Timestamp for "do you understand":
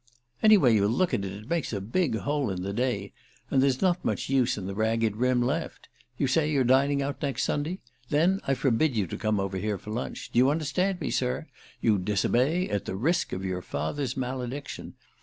10.33-11.01